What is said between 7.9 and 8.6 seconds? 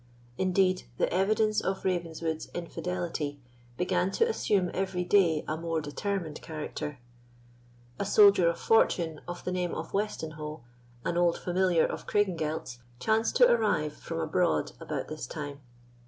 A soldier of